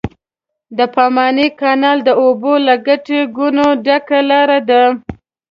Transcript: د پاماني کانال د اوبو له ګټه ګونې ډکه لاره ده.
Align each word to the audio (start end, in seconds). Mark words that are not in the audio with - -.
د 0.77 0.79
پاماني 0.95 1.47
کانال 1.61 1.97
د 2.03 2.09
اوبو 2.23 2.53
له 2.67 2.75
ګټه 2.87 3.19
ګونې 3.37 3.67
ډکه 3.85 4.19
لاره 4.29 4.59
ده. 4.69 4.83